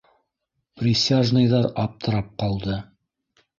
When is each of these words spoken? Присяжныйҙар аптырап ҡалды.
Присяжныйҙар 0.81 1.69
аптырап 1.85 2.35
ҡалды. 2.43 2.81